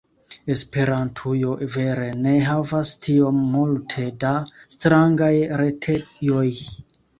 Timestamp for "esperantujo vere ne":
0.51-2.33